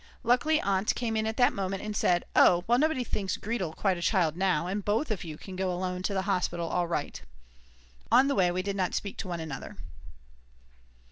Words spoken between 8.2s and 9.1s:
the way we did not